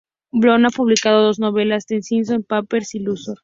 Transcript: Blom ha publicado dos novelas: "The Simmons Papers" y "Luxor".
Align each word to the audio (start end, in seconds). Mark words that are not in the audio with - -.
Blom 0.31 0.65
ha 0.65 0.71
publicado 0.71 1.21
dos 1.27 1.37
novelas: 1.37 1.85
"The 1.85 2.01
Simmons 2.01 2.43
Papers" 2.47 2.95
y 2.95 3.01
"Luxor". 3.01 3.37